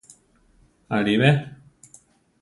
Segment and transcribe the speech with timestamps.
[0.95, 1.29] Aʼlí be?